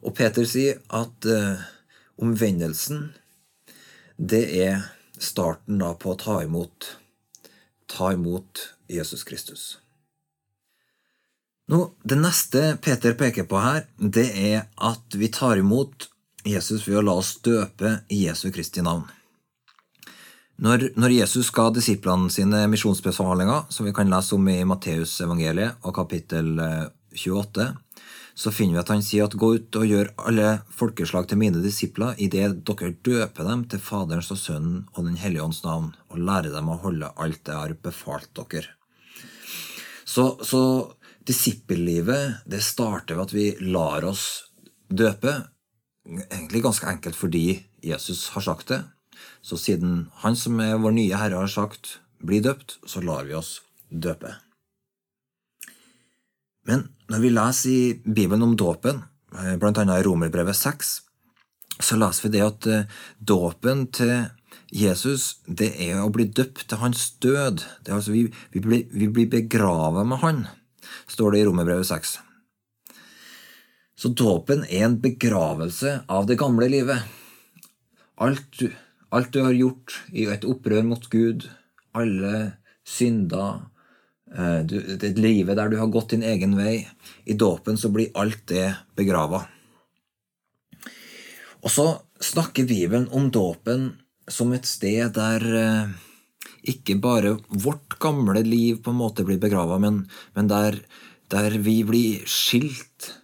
Og 0.00 0.14
Peter 0.16 0.46
sier 0.48 0.78
at 0.94 1.26
eh, 1.28 1.66
omvendelsen, 2.22 3.10
det 4.16 4.46
er 4.62 4.86
starten 5.20 5.82
da 5.82 5.92
på 5.98 6.14
å 6.14 6.18
ta 6.18 6.38
imot 6.46 6.94
ta 7.88 8.12
imot 8.12 8.74
Jesus 8.86 9.24
Kristus. 9.24 9.78
Nå, 11.68 11.92
Det 12.02 12.16
neste 12.16 12.78
Peter 12.80 13.14
peker 13.14 13.44
på 13.44 13.60
her, 13.60 13.86
det 13.96 14.28
er 14.32 14.68
at 14.76 15.16
vi 15.20 15.28
tar 15.32 15.60
imot 15.60 16.08
Jesus 16.48 16.86
ved 16.88 17.00
å 17.00 17.06
la 17.06 17.14
oss 17.20 17.36
døpe 17.44 18.00
i 18.12 18.24
Jesu 18.26 18.48
Kristi 18.54 18.84
navn. 18.84 19.06
Når, 20.58 20.88
når 20.98 21.12
Jesus 21.14 21.52
ga 21.54 21.68
disiplene 21.70 22.32
sine 22.34 22.64
misjonsbefalinger, 22.70 23.68
som 23.70 23.86
vi 23.86 23.92
kan 23.94 24.10
lese 24.10 24.34
om 24.34 24.48
i 24.50 24.64
Matteusevangeliet 24.66 25.84
og 25.86 25.94
kapittel 25.94 26.56
28, 27.14 27.62
eh, 27.62 27.76
så 28.38 28.50
finner 28.54 28.76
vi 28.76 28.80
at 28.82 28.90
han 28.92 29.02
sier 29.02 29.26
at 29.26 29.36
gå 29.38 29.48
ut 29.56 29.78
og 29.78 29.86
gjør 29.86 30.10
alle 30.30 30.50
folkeslag 30.74 31.26
til 31.30 31.40
mine 31.40 31.62
disipler 31.62 32.18
idet 32.22 32.60
dere 32.66 32.90
døper 33.06 33.46
dem 33.46 33.64
til 33.70 33.82
Faderens 33.82 34.30
og 34.34 34.38
Sønnen 34.38 34.84
og 34.94 35.06
Den 35.08 35.18
hellige 35.18 35.46
ånds 35.46 35.64
navn, 35.64 35.92
og 36.10 36.22
lærer 36.22 36.54
dem 36.54 36.70
å 36.70 36.78
holde 36.82 37.10
alt 37.18 37.42
det 37.46 37.56
har 37.58 37.74
befalt 37.82 38.30
dere. 38.38 38.74
Så, 40.06 40.38
så 40.42 40.62
disippellivet 41.26 42.46
det 42.50 42.62
starter 42.64 43.18
ved 43.18 43.26
at 43.26 43.34
vi 43.36 43.48
lar 43.74 44.06
oss 44.08 44.26
døpe 44.88 45.34
egentlig 46.08 46.62
ganske 46.64 46.88
enkelt 46.88 47.16
fordi 47.18 47.62
Jesus 47.84 48.28
har 48.34 48.44
sagt 48.44 48.72
det. 48.72 48.82
Så 49.42 49.58
siden 49.60 50.08
Han 50.22 50.36
som 50.36 50.60
er 50.60 50.78
vår 50.78 50.94
nye 50.96 51.16
Herre, 51.16 51.40
har 51.40 51.46
sagt 51.46 52.00
'bli 52.18 52.40
døpt', 52.40 52.78
så 52.86 53.00
lar 53.00 53.24
vi 53.24 53.34
oss 53.34 53.62
døpe. 53.90 54.34
Men 56.66 56.88
når 57.08 57.20
vi 57.20 57.28
leser 57.28 57.70
i 57.70 57.94
Bibelen 58.04 58.42
om 58.42 58.56
dåpen, 58.56 59.04
bl.a. 59.30 59.56
blant 59.56 59.78
annet 59.78 60.00
i 60.00 60.06
Romerbrevet 60.06 60.56
6, 60.56 61.02
så 61.80 61.96
leser 61.96 62.26
vi 62.26 62.32
det 62.34 62.44
at 62.44 62.66
eh, 62.66 62.86
dåpen 63.20 63.86
til 63.94 64.28
Jesus 64.74 65.38
det 65.46 65.70
er 65.80 66.02
å 66.02 66.10
bli 66.12 66.24
døpt 66.24 66.68
til 66.68 66.82
hans 66.82 67.10
død. 67.22 67.64
Altså 67.88 68.12
Vi, 68.12 68.26
vi 68.52 68.60
blir, 68.60 68.84
vi 68.92 69.08
blir 69.08 69.30
begravet 69.30 70.06
med 70.06 70.18
han, 70.24 70.46
står 71.08 71.32
det 71.32 71.40
i 71.40 71.46
Romerbrevet 71.48 71.86
6. 71.86 72.18
Så 73.98 74.12
dåpen 74.14 74.62
er 74.68 74.84
en 74.86 75.00
begravelse 75.02 75.96
av 76.06 76.28
det 76.28 76.38
gamle 76.38 76.68
livet. 76.70 77.02
Alt, 78.22 78.62
alt 79.10 79.32
du 79.34 79.40
har 79.42 79.56
gjort 79.56 79.96
i 80.14 80.28
et 80.30 80.46
opprør 80.46 80.86
mot 80.86 81.10
Gud, 81.10 81.48
alle 81.98 82.34
synder, 82.86 83.66
du, 84.68 84.76
det 85.00 85.14
livet 85.18 85.56
der 85.58 85.70
du 85.72 85.78
har 85.80 85.90
gått 85.90 86.12
din 86.14 86.22
egen 86.22 86.54
vei, 86.58 86.82
i 87.26 87.34
dåpen 87.34 87.78
så 87.80 87.90
blir 87.90 88.14
alt 88.18 88.44
det 88.52 88.68
begrava. 88.98 89.42
Og 91.64 91.72
så 91.72 91.88
snakker 92.22 92.68
Bibelen 92.68 93.08
om 93.14 93.32
dåpen 93.34 93.90
som 94.30 94.52
et 94.54 94.68
sted 94.68 95.10
der 95.16 95.44
eh, 95.58 95.94
ikke 96.70 96.98
bare 97.02 97.38
vårt 97.48 97.96
gamle 98.02 98.44
liv 98.46 98.82
på 98.84 98.92
en 98.92 99.00
måte 99.00 99.24
blir 99.26 99.40
begrava, 99.40 99.78
men, 99.82 100.04
men 100.36 100.50
der, 100.50 100.78
der, 101.32 101.56
vi 101.64 101.80
blir 101.88 102.28
skilt 102.28 103.14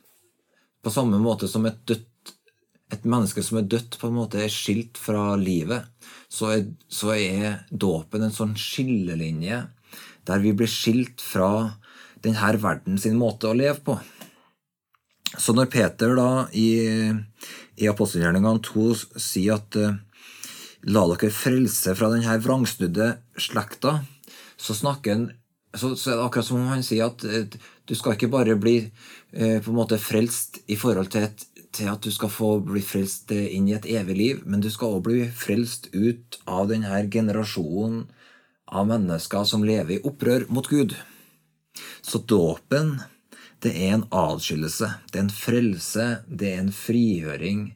på 0.85 0.93
samme 0.93 1.19
måte 1.23 1.49
som 1.51 1.65
et 1.69 1.81
dødt 1.89 2.11
et 2.93 3.07
menneske 3.09 3.43
som 3.43 3.59
er 3.59 3.69
dødt, 3.69 3.97
på 3.99 4.11
en 4.11 4.19
måte 4.19 4.39
er 4.45 4.53
skilt 4.53 4.99
fra 5.01 5.35
livet, 5.41 5.89
så 6.31 6.51
er, 6.55 6.67
så 6.87 7.15
er 7.17 7.65
dåpen 7.71 8.27
en 8.27 8.35
sånn 8.35 8.53
skillelinje 8.61 9.63
der 10.29 10.43
vi 10.45 10.53
blir 10.57 10.71
skilt 10.71 11.25
fra 11.25 11.49
denne 12.25 12.53
verden 12.61 13.01
sin 13.01 13.17
måte 13.21 13.51
å 13.51 13.57
leve 13.57 13.81
på. 13.85 13.97
Så 15.35 15.57
når 15.57 15.71
Peter 15.73 16.15
da 16.17 16.47
i, 16.55 16.69
i 17.81 17.89
apostelgjerningene 17.91 18.63
2 18.65 18.89
sier 19.19 19.59
at 19.59 19.81
uh, 19.81 19.97
La 20.85 21.01
dere 21.09 21.31
frelse 21.33 21.95
fra 21.97 22.11
denne 22.13 22.35
vrangsnudde 22.45 23.07
slekta. 23.41 24.03
Så 24.61 24.77
snakker 24.77 25.15
han 25.15 25.23
så, 25.75 25.95
så, 25.97 26.11
er 26.11 26.19
det 26.19 26.25
akkurat 26.25 26.47
som 26.47 26.67
han 26.71 26.85
sier 26.87 27.09
at 27.09 27.25
eh, 27.27 27.47
du 27.85 27.95
skal 27.99 28.17
ikke 28.17 28.31
bare 28.33 28.57
bli 28.61 28.77
eh, 28.85 29.59
på 29.63 29.73
en 29.73 29.79
måte 29.79 29.99
frelst 30.01 30.61
i 30.71 30.77
forhold 30.81 31.11
til, 31.13 31.29
et, 31.29 31.47
til, 31.75 31.91
at 31.93 32.05
du 32.05 32.11
skal 32.15 32.33
få 32.33 32.57
bli 32.65 32.83
frelst 32.85 33.33
eh, 33.35 33.51
inn 33.57 33.69
i 33.69 33.77
et 33.77 33.89
evig 33.91 34.19
liv, 34.19 34.43
men 34.47 34.63
du 34.65 34.71
skal 34.73 34.97
også 34.97 35.07
bli 35.09 35.25
frelst 35.35 35.91
ut 35.95 36.39
av 36.47 36.71
denne 36.73 37.03
generasjonen 37.13 38.05
av 38.75 38.89
mennesker 38.91 39.45
som 39.49 39.67
lever 39.67 39.99
i 39.99 40.03
opprør 40.07 40.47
mot 40.49 40.69
Gud. 40.71 40.97
Så 42.03 42.21
dåpen, 42.23 42.97
det 43.63 43.75
er 43.75 43.97
en 43.97 44.07
adskillelse. 44.15 44.91
Det 45.11 45.19
er 45.19 45.27
en 45.27 45.35
frelse, 45.35 46.07
det 46.27 46.53
er 46.53 46.63
en 46.63 46.75
frigjøring, 46.75 47.67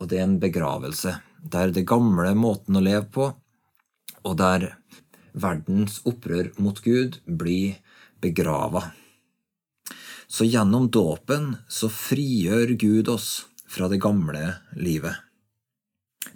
og 0.00 0.10
det 0.10 0.20
er 0.20 0.28
en 0.28 0.40
begravelse 0.42 1.18
der 1.40 1.72
det 1.72 1.86
gamle 1.88 2.34
måten 2.36 2.76
å 2.76 2.84
leve 2.84 3.06
på, 3.12 3.30
og 4.20 4.36
der 4.36 4.74
verdens 5.32 6.00
opprør 6.08 6.50
mot 6.58 6.80
Gud 6.84 7.20
blir 7.24 7.78
begrava. 8.22 8.90
Så 10.30 10.46
gjennom 10.46 10.90
dåpen 10.90 11.56
så 11.68 11.90
frigjør 11.90 12.76
Gud 12.78 13.10
oss 13.10 13.46
fra 13.70 13.88
det 13.90 14.00
gamle 14.02 14.60
livet. 14.78 15.16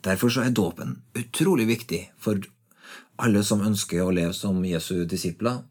Derfor 0.04 0.32
så 0.32 0.44
er 0.44 0.54
dåpen 0.54 0.98
utrolig 1.16 1.66
viktig 1.68 2.00
for 2.20 2.40
alle 3.22 3.44
som 3.46 3.62
ønsker 3.62 4.02
å 4.02 4.14
leve 4.14 4.34
som 4.34 4.62
Jesu 4.66 5.04
disipler, 5.08 5.62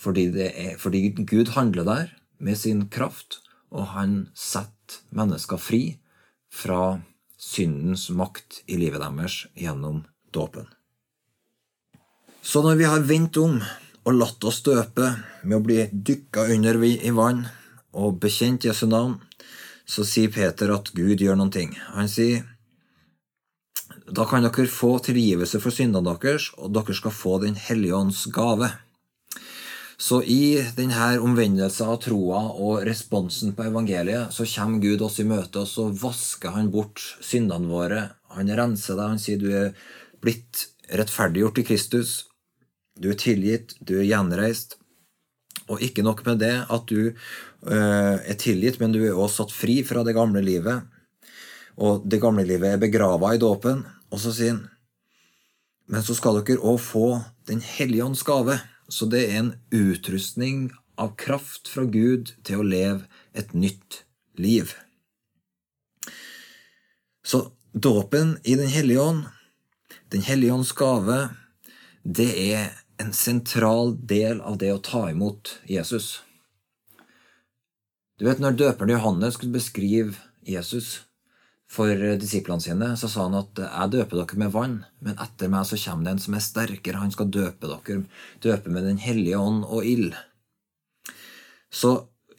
fordi, 0.00 0.28
er, 0.44 0.76
fordi 0.80 1.10
Gud 1.24 1.54
handler 1.56 1.86
der 1.88 2.12
med 2.38 2.58
sin 2.58 2.86
kraft, 2.92 3.40
og 3.70 3.92
han 3.94 4.28
setter 4.34 5.00
mennesker 5.14 5.60
fri 5.60 5.82
fra 6.50 7.00
syndens 7.40 8.08
makt 8.12 8.62
i 8.68 8.76
livet 8.80 9.00
deres 9.04 9.44
gjennom 9.56 10.04
dåpen. 10.34 10.68
Så 12.42 12.62
når 12.64 12.78
vi 12.80 12.88
har 12.88 13.02
vendt 13.04 13.36
om 13.36 13.58
og 13.60 14.14
latt 14.16 14.44
oss 14.48 14.62
døpe 14.64 15.10
med 15.44 15.58
å 15.58 15.64
bli 15.64 15.82
dykka 15.92 16.46
under 16.54 16.78
i 16.84 17.10
vann 17.12 17.44
og 17.92 18.20
bekjent 18.22 18.64
Jesu 18.64 18.86
navn, 18.88 19.18
så 19.84 20.06
sier 20.06 20.32
Peter 20.32 20.72
at 20.72 20.88
Gud 20.94 21.20
gjør 21.20 21.36
noen 21.36 21.52
ting. 21.52 21.74
Han 21.92 22.08
sier 22.08 22.46
da 24.10 24.24
kan 24.26 24.42
dere 24.42 24.66
få 24.70 24.96
tilgivelse 25.04 25.60
for 25.62 25.74
syndene 25.74 26.14
deres, 26.22 26.48
og 26.58 26.72
dere 26.74 26.94
skal 26.96 27.14
få 27.14 27.38
Den 27.42 27.54
hellige 27.54 27.94
ånds 27.94 28.24
gave. 28.34 28.70
Så 30.00 30.22
i 30.24 30.56
denne 30.74 31.18
omvendelsen 31.20 31.90
av 31.92 32.00
troa 32.02 32.40
og 32.56 32.86
responsen 32.88 33.52
på 33.54 33.66
evangeliet, 33.68 34.32
så 34.32 34.48
kommer 34.48 34.80
Gud 34.80 35.02
oss 35.04 35.20
i 35.20 35.28
møte, 35.28 35.60
og 35.60 35.68
så 35.68 35.90
vasker 35.92 36.56
han 36.56 36.72
bort 36.72 37.02
syndene 37.20 37.68
våre. 37.68 38.02
Han 38.34 38.48
renser 38.48 38.96
deg. 38.96 39.12
Han 39.12 39.20
sier 39.20 39.38
du 39.38 39.50
er 39.52 39.74
blitt 40.24 40.66
rettferdiggjort 40.88 41.60
i 41.60 41.66
Kristus. 41.68 42.29
Du 43.00 43.08
er 43.12 43.18
tilgitt, 43.20 43.74
du 43.80 43.96
er 43.98 44.08
gjenreist. 44.08 44.76
Og 45.70 45.80
ikke 45.84 46.04
nok 46.04 46.24
med 46.26 46.42
det 46.42 46.56
at 46.68 46.90
du 46.90 47.12
uh, 47.12 48.16
er 48.18 48.36
tilgitt, 48.40 48.80
men 48.80 48.92
du 48.92 49.00
er 49.04 49.14
også 49.14 49.44
satt 49.44 49.54
fri 49.54 49.80
fra 49.86 50.04
det 50.04 50.16
gamle 50.18 50.42
livet. 50.44 50.84
Og 51.80 52.04
det 52.04 52.20
gamle 52.20 52.44
livet 52.44 52.74
er 52.74 52.82
begrava 52.82 53.32
i 53.34 53.40
dåpen. 53.40 53.84
Og 54.10 54.20
så 54.20 54.34
sier 54.34 54.56
han, 54.56 54.66
men 55.90 56.04
så 56.06 56.14
skal 56.14 56.38
dere 56.38 56.62
òg 56.62 56.78
få 56.82 57.06
Den 57.48 57.62
hellige 57.64 58.04
ånds 58.04 58.22
gave. 58.22 58.60
Så 58.90 59.08
det 59.10 59.24
er 59.26 59.40
en 59.40 59.54
utrustning 59.74 60.68
av 61.00 61.16
kraft 61.18 61.70
fra 61.72 61.82
Gud 61.88 62.34
til 62.46 62.60
å 62.60 62.66
leve 62.66 63.08
et 63.34 63.54
nytt 63.54 64.04
liv. 64.38 64.74
Så 67.24 67.48
dåpen 67.72 68.36
i 68.44 68.54
Den 68.54 68.70
hellige 68.70 69.00
ånd, 69.00 69.24
Den 70.10 70.22
hellige 70.22 70.52
ånds 70.52 70.72
gave, 70.72 71.30
det 72.02 72.30
er 72.52 72.70
en 73.00 73.12
sentral 73.16 73.94
del 74.06 74.40
av 74.44 74.58
det 74.60 74.72
å 74.74 74.82
ta 74.84 75.06
imot 75.10 75.56
Jesus. 75.68 76.20
Du 78.20 78.26
vet, 78.28 78.38
Når 78.38 78.58
døperen 78.60 78.92
Johannes 78.92 79.38
skulle 79.38 79.56
beskrive 79.56 80.20
Jesus, 80.44 81.00
for 81.70 81.94
disiplene 82.18 82.62
sine, 82.62 82.88
så 82.98 83.08
sa 83.08 83.28
han 83.28 83.36
at 83.38 83.58
jeg 83.62 83.92
døper 83.94 84.18
dere 84.18 84.38
med 84.42 84.54
vann, 84.54 84.78
men 84.98 85.18
etter 85.22 85.50
meg 85.52 85.68
så 85.68 85.78
kommer 85.78 86.08
det 86.08 86.14
en 86.16 86.22
som 86.24 86.34
er 86.34 86.42
sterkere. 86.42 86.98
Han 86.98 87.14
skal 87.14 87.30
døpe 87.30 87.70
dere, 87.70 88.02
døpe 88.42 88.72
med 88.74 88.88
Den 88.88 88.98
hellige 88.98 89.38
ånd 89.38 89.62
og 89.62 89.86
ild. 89.86 90.16
Så 91.70 91.92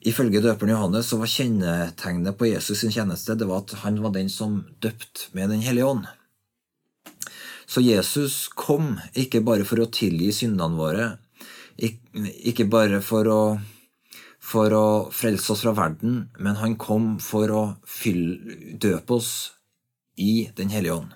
ifølge 0.04 0.44
døperen 0.44 0.74
Johannes 0.74 1.08
så 1.08 1.22
var 1.22 1.32
kjennetegnet 1.32 2.36
på 2.38 2.50
Jesus 2.50 2.84
sin 2.84 2.92
tjeneste 2.92 3.38
det 3.40 3.48
var 3.48 3.64
at 3.64 3.78
han 3.86 4.02
var 4.04 4.12
den 4.18 4.28
som 4.30 4.66
døpte 4.84 5.32
med 5.32 5.54
Den 5.56 5.64
hellige 5.64 5.88
ånd. 5.88 6.10
Så 7.72 7.80
Jesus 7.82 8.50
kom 8.52 8.98
ikke 9.16 9.40
bare 9.48 9.64
for 9.68 9.80
å 9.80 9.88
tilgi 9.88 10.34
syndene 10.36 10.76
våre, 10.76 11.06
ikke 11.80 12.68
bare 12.68 13.00
for 13.06 13.30
å 13.32 13.44
for 14.42 14.74
å 14.74 14.88
frelse 15.14 15.54
oss 15.54 15.62
fra 15.64 15.72
verden, 15.78 16.26
men 16.42 16.58
han 16.60 16.74
kom 16.82 17.14
for 17.24 17.52
å 17.54 17.62
fylle, 17.88 18.58
døpe 18.82 19.20
oss 19.22 19.34
i 20.18 20.50
Den 20.58 20.74
hellige 20.74 20.98
ånd. 20.98 21.12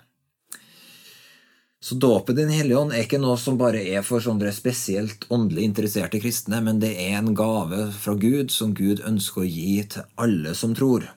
Så 1.82 1.98
dåpet 2.00 2.38
i 2.38 2.46
Den 2.46 2.54
hellige 2.54 2.78
ånd 2.80 2.94
er 2.94 3.04
ikke 3.04 3.20
noe 3.20 3.36
som 3.38 3.58
bare 3.60 3.82
er 3.82 4.06
for 4.06 4.22
sånne 4.22 4.52
spesielt 4.54 5.26
åndelig 5.28 5.66
interesserte 5.68 6.22
kristne, 6.22 6.62
men 6.62 6.80
det 6.80 6.94
er 7.02 7.18
en 7.18 7.34
gave 7.36 7.90
fra 7.98 8.14
Gud 8.14 8.54
som 8.54 8.72
Gud 8.78 9.02
ønsker 9.04 9.42
å 9.42 9.50
gi 9.50 9.82
til 9.92 10.06
alle 10.22 10.54
som 10.56 10.72
tror. 10.78 11.10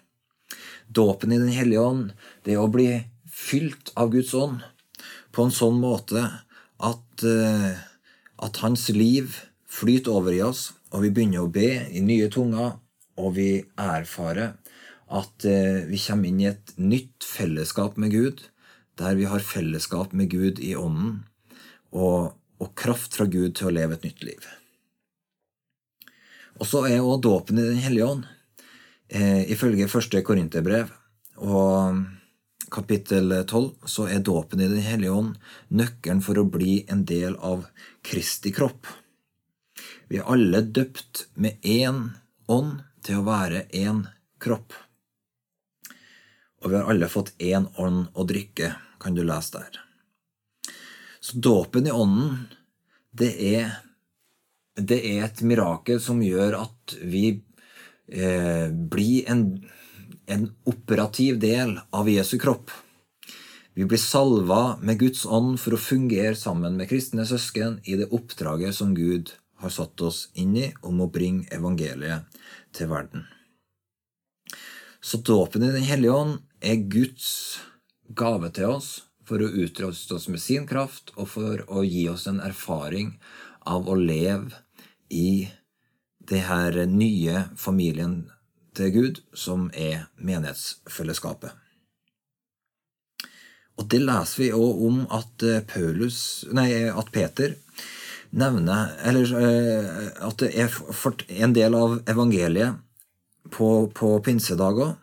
Dåpen 0.89 1.31
i 1.31 1.39
Den 1.39 1.53
hellige 1.53 1.85
ånd, 1.85 2.11
det 2.43 2.57
er 2.57 2.65
å 2.65 2.73
bli 2.73 2.89
fylt 3.29 3.93
av 3.95 4.11
Guds 4.17 4.33
ånd 4.35 4.65
på 5.35 5.45
en 5.45 5.53
sånn 5.53 5.79
måte 5.81 6.23
at, 6.79 7.23
eh, 7.23 7.79
at 8.39 8.61
hans 8.63 8.87
liv 8.95 9.35
flyter 9.69 10.15
over 10.17 10.33
i 10.33 10.43
oss, 10.43 10.71
og 10.93 11.05
vi 11.05 11.11
begynner 11.13 11.45
å 11.45 11.51
be 11.53 11.69
i 11.93 12.01
nye 12.01 12.29
tunger, 12.33 12.77
og 13.19 13.35
vi 13.35 13.51
erfarer 13.77 14.55
at 15.09 15.45
eh, 15.45 15.85
vi 15.89 15.99
kommer 16.01 16.29
inn 16.29 16.41
i 16.41 16.49
et 16.51 16.73
nytt 16.77 17.25
fellesskap 17.25 17.97
med 17.97 18.13
Gud, 18.13 18.45
der 18.99 19.17
vi 19.17 19.27
har 19.29 19.43
fellesskap 19.45 20.13
med 20.13 20.31
Gud 20.33 20.61
i 20.63 20.75
ånden, 20.77 21.23
og, 21.95 22.35
og 22.59 22.73
kraft 22.77 23.15
fra 23.17 23.25
Gud 23.29 23.55
til 23.57 23.69
å 23.69 23.75
leve 23.75 23.97
et 23.97 24.05
nytt 24.05 24.25
liv. 24.25 24.49
Og 26.59 26.67
så 26.67 26.83
er 26.89 26.99
òg 26.99 27.21
dåpen 27.23 27.59
i 27.59 27.67
Den 27.69 27.83
hellige 27.83 28.09
ånd, 28.13 28.25
eh, 29.07 29.45
ifølge 29.51 29.89
første 29.91 30.21
Korinterbrev 30.25 30.91
og 31.39 32.01
kapittel 32.71 33.33
12, 33.43 33.71
så 33.85 34.07
er 34.09 34.23
dåpen 34.25 34.61
i 34.61 34.69
Den 34.71 34.83
hellige 34.85 35.15
ånd 35.15 35.35
nøkkelen 35.69 36.21
for 36.25 36.39
å 36.39 36.47
bli 36.47 36.83
en 36.87 37.05
del 37.09 37.35
av 37.35 37.65
Kristi 38.05 38.53
kropp. 38.55 38.87
Vi 40.09 40.19
er 40.19 40.29
alle 40.29 40.61
døpt 40.65 41.27
med 41.37 41.59
én 41.61 42.07
ånd 42.49 42.79
til 43.05 43.19
å 43.19 43.27
være 43.27 43.65
én 43.75 44.05
kropp. 44.41 44.73
Og 46.59 46.71
vi 46.71 46.79
har 46.79 46.89
alle 46.91 47.11
fått 47.11 47.35
én 47.39 47.67
ånd 47.79 48.09
å 48.13 48.25
drikke, 48.27 48.73
kan 48.99 49.15
du 49.15 49.23
lese 49.23 49.59
der. 49.59 49.79
Så 51.19 51.39
dåpen 51.39 51.87
i 51.87 51.93
ånden, 51.93 52.47
det 53.11 53.31
er, 53.43 53.77
det 54.75 54.99
er 55.11 55.27
et 55.27 55.43
mirakel 55.45 56.01
som 56.03 56.21
gjør 56.23 56.57
at 56.61 56.95
vi 57.03 57.23
eh, 58.07 58.67
blir 58.71 59.29
en, 59.31 59.45
en 60.29 60.51
operativ 60.63 61.39
del 61.39 61.79
av 61.89 62.09
Jesu 62.09 62.37
kropp. 62.39 62.71
Vi 63.73 63.85
blir 63.85 64.01
salva 64.01 64.77
med 64.81 64.99
Guds 64.99 65.25
ånd 65.25 65.57
for 65.61 65.73
å 65.75 65.81
fungere 65.81 66.35
sammen 66.37 66.77
med 66.77 66.89
kristne 66.91 67.25
søsken 67.25 67.79
i 67.83 67.97
det 67.97 68.09
oppdraget 68.13 68.75
som 68.77 68.93
Gud 68.97 69.33
har 69.63 69.73
satt 69.73 70.01
oss 70.05 70.27
inn 70.33 70.55
i 70.57 70.69
om 70.85 71.01
å 71.01 71.09
bringe 71.11 71.49
evangeliet 71.55 72.39
til 72.75 72.91
verden. 72.91 73.25
Så 75.01 75.21
dåpen 75.23 75.63
i 75.63 75.71
Den 75.71 75.87
hellige 75.87 76.15
ånd 76.15 76.39
er 76.61 76.87
Guds 76.91 77.59
gave 78.09 78.51
til 78.51 78.75
oss 78.75 78.89
for 79.25 79.41
å 79.41 79.51
utruste 79.63 80.17
oss 80.17 80.27
med 80.27 80.41
sin 80.41 80.65
kraft, 80.67 81.13
og 81.15 81.29
for 81.29 81.63
å 81.69 81.85
gi 81.85 82.07
oss 82.09 82.27
en 82.27 82.41
erfaring 82.41 83.13
av 83.61 83.87
å 83.89 83.95
leve 83.95 84.57
i 85.09 85.49
det 86.29 86.43
her 86.49 86.83
nye 86.89 87.45
familien 87.57 88.27
til 88.79 88.93
Gud, 88.95 89.23
som 89.35 89.67
er 89.75 90.07
menighetsfellesskapet. 90.17 91.51
Og 93.79 93.87
det 93.91 94.01
leser 94.03 94.43
vi 94.43 94.51
òg 94.55 94.83
om 94.89 95.01
at, 95.15 95.43
eh, 95.43 95.61
Paulus, 95.63 96.45
nei, 96.51 96.71
at 96.89 97.11
Peter 97.15 97.55
nevner 98.31 98.91
Eller 99.03 99.31
eh, 99.39 100.09
at 100.21 100.37
det 100.37 100.51
er 100.53 100.69
en 101.41 101.53
del 101.53 101.75
av 101.75 101.95
evangeliet 102.05 102.75
på, 103.49 103.89
på 103.95 104.19
pinsedag 104.25 104.83
òg 104.83 104.97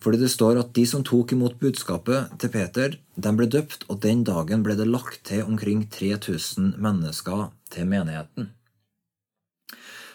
fordi 0.00 0.16
det 0.22 0.30
står 0.32 0.56
at 0.56 0.70
de 0.72 0.86
som 0.88 1.02
tok 1.04 1.34
imot 1.36 1.58
budskapet 1.60 2.30
til 2.40 2.48
Peter, 2.54 2.94
de 3.20 3.32
ble 3.36 3.44
døpt, 3.52 3.84
og 3.92 4.00
den 4.00 4.22
dagen 4.24 4.62
ble 4.64 4.72
det 4.78 4.86
lagt 4.88 5.26
til 5.28 5.44
omkring 5.44 5.82
3000 5.92 6.70
mennesker 6.80 7.50
til 7.68 7.84
menigheten. 7.90 8.48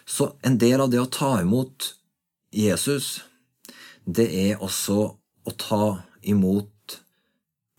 Så 0.09 0.31
en 0.41 0.57
del 0.57 0.81
av 0.81 0.89
det 0.89 1.03
å 1.03 1.11
ta 1.11 1.35
imot 1.43 1.91
Jesus, 2.55 3.19
det 4.05 4.29
er 4.31 4.61
også 4.63 4.99
å 5.19 5.53
ta 5.59 5.97
imot 6.23 6.99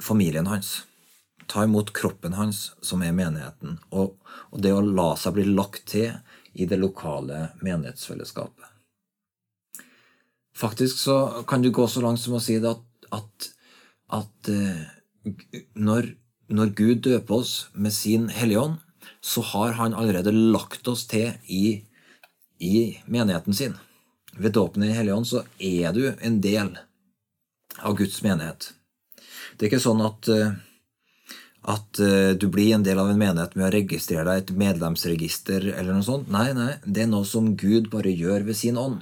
familien 0.02 0.48
hans. 0.50 0.84
Ta 1.46 1.64
imot 1.64 1.94
kroppen 1.96 2.34
hans, 2.36 2.72
som 2.82 3.02
er 3.06 3.14
menigheten, 3.16 3.78
og, 3.94 4.16
og 4.50 4.62
det 4.62 4.74
å 4.74 4.82
la 4.84 5.12
seg 5.18 5.36
bli 5.38 5.46
lagt 5.48 5.86
til 5.94 6.12
i 6.56 6.66
det 6.68 6.78
lokale 6.80 7.50
menighetsfellesskapet. 7.62 8.72
Faktisk 10.56 10.98
så 10.98 11.44
kan 11.48 11.62
du 11.62 11.70
gå 11.70 11.84
så 11.88 12.00
langt 12.04 12.20
som 12.22 12.38
å 12.38 12.42
si 12.42 12.56
det 12.60 12.70
at, 12.70 13.08
at, 13.12 13.48
at 14.16 14.50
uh, 14.52 15.32
når, 15.76 16.14
når, 16.48 16.72
Gud 16.78 17.02
døper 17.04 17.42
oss 17.42 17.54
med 17.74 17.92
sin 17.92 18.30
Hellige 18.32 18.62
Ånd, 18.64 18.78
så 19.20 19.44
har 19.52 19.76
han 19.76 19.94
allerede 19.94 20.32
lagt 20.32 20.88
oss 20.88 21.04
til 21.10 21.36
i, 21.52 21.84
i 22.58 22.76
menigheten 23.04 23.54
sin. 23.56 23.76
Ved 24.36 24.52
dåpen 24.52 24.84
i 24.84 24.92
Den 24.92 25.12
ånd 25.12 25.28
så 25.28 25.44
er 25.58 25.92
du 25.96 26.10
en 26.20 26.40
del 26.44 26.74
av 27.80 27.96
Guds 27.96 28.22
menighet. 28.24 28.72
Det 29.56 29.66
er 29.66 29.70
ikke 29.70 29.82
sånn 29.82 30.02
at, 30.04 30.28
uh, 30.28 30.56
at 31.72 32.00
uh, 32.02 32.32
du 32.36 32.48
blir 32.52 32.74
en 32.76 32.84
del 32.84 33.00
av 33.00 33.10
en 33.10 33.20
menighet 33.20 33.56
med 33.56 33.68
å 33.68 33.72
registrere 33.74 34.26
deg 34.28 34.40
i 34.40 34.44
et 34.44 34.56
medlemsregister 34.64 35.70
eller 35.72 35.96
noe 35.96 36.04
sånt. 36.06 36.28
Nei, 36.32 36.50
nei, 36.56 36.74
det 36.84 37.06
er 37.06 37.12
noe 37.12 37.28
som 37.28 37.54
Gud 37.56 37.88
bare 37.92 38.12
gjør 38.12 38.44
ved 38.48 38.60
sin 38.60 38.80
ånd. 38.80 39.00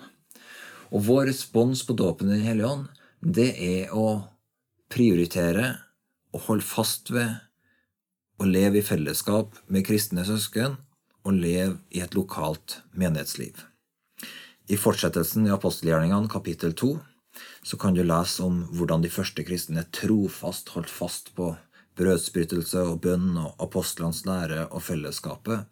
Og 0.95 1.07
vår 1.09 1.27
respons 1.33 1.83
på 1.87 1.97
dåpen 1.99 2.31
i 2.31 2.43
Den 2.45 2.63
ånd, 2.67 2.87
det 3.19 3.51
er 3.59 3.95
å 3.97 4.23
prioritere 4.93 5.73
og 6.35 6.47
holde 6.47 6.67
fast 6.67 7.11
ved 7.11 7.41
å 8.39 8.47
leve 8.47 8.79
i 8.79 8.87
fellesskap 8.87 9.59
med 9.67 9.87
kristne 9.87 10.27
søsken 10.27 10.79
og 11.25 11.39
leve 11.39 11.79
i 11.91 12.03
et 12.05 12.15
lokalt 12.15 12.83
menighetsliv. 12.93 13.74
I 14.65 14.79
fortsettelsen 14.81 15.47
i 15.47 15.53
apostelgjerningene 15.53 16.31
kapittel 16.33 16.73
2 16.73 16.95
så 17.67 17.77
kan 17.81 17.97
du 17.97 18.01
lese 18.05 18.45
om 18.45 18.63
hvordan 18.73 19.03
de 19.05 19.11
første 19.13 19.45
kristne 19.45 19.85
trofast 19.93 20.71
holdt 20.73 20.93
fast 20.93 21.33
på 21.37 21.51
brødsbrytelse 21.99 22.81
og 22.89 23.03
bønn 23.05 23.37
og 23.39 23.61
apostlenes 23.63 24.25
lære 24.27 24.67
og 24.71 24.83
fellesskapet, 24.87 25.67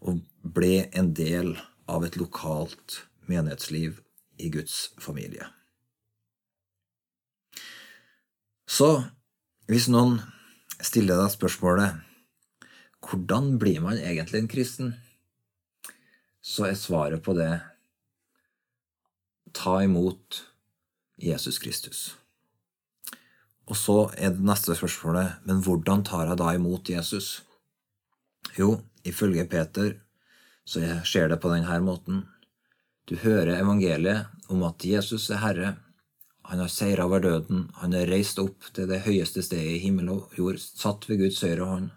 og 0.00 0.22
ble 0.42 0.88
en 0.96 1.12
del 1.16 1.56
av 1.90 2.04
et 2.06 2.16
lokalt 2.20 3.02
menighetsliv 3.28 3.98
i 4.38 4.50
Guds 4.54 4.92
familie. 5.00 5.48
Så 8.68 9.02
hvis 9.68 9.88
noen 9.90 10.20
stiller 10.84 11.18
deg 11.18 11.34
spørsmålet 11.34 12.04
hvordan 13.08 13.56
blir 13.58 13.80
man 13.82 13.98
egentlig 13.98 14.42
en 14.42 14.50
kristen, 14.50 14.94
så 16.44 16.68
er 16.68 16.78
svaret 16.78 17.24
på 17.24 17.34
det 17.36 17.50
ta 19.54 19.80
imot 19.84 20.42
Jesus 21.18 21.58
Kristus. 21.58 22.00
Og 23.68 23.76
så 23.76 23.98
er 24.16 24.32
det 24.32 24.44
neste 24.44 24.76
spørsmålet 24.76 25.44
men 25.48 25.60
hvordan 25.64 26.04
tar 26.06 26.30
jeg 26.30 26.40
da 26.40 26.54
imot 26.56 26.88
Jesus? 26.88 27.42
Jo, 28.56 28.78
ifølge 29.04 29.44
Peter 29.50 29.98
så 30.68 30.82
skjer 31.06 31.30
det 31.32 31.40
på 31.42 31.52
denne 31.52 31.80
måten. 31.84 32.24
Du 33.08 33.16
hører 33.16 33.56
evangeliet 33.56 34.28
om 34.52 34.64
at 34.68 34.84
Jesus 34.84 35.30
er 35.32 35.40
Herre. 35.40 35.76
Han 36.48 36.60
har 36.60 36.72
seira 36.72 37.06
over 37.08 37.20
døden. 37.24 37.68
Han 37.80 37.94
er 37.96 38.08
reist 38.08 38.40
opp 38.40 38.68
til 38.76 38.88
det 38.88 39.02
høyeste 39.04 39.44
stedet 39.44 39.76
i 39.76 39.82
himmel 39.82 40.10
og 40.12 40.36
jord, 40.36 40.60
satt 40.60 41.08
ved 41.08 41.22
Guds 41.24 41.40
høyre 41.44 41.68
hånd. 41.68 41.88